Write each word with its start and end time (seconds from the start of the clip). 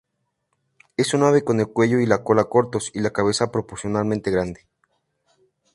Es 0.97 1.13
un 1.13 1.21
ave 1.21 1.43
con 1.43 1.59
el 1.59 1.67
cuello 1.67 1.99
y 1.99 2.09
cola 2.23 2.45
cortos 2.45 2.89
y 2.91 3.01
la 3.01 3.11
cabeza 3.11 3.51
proporcionalmente 3.51 4.31
grande. 4.31 4.67